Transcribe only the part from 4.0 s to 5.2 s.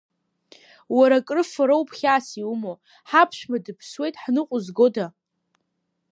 ҳныҟәызгода?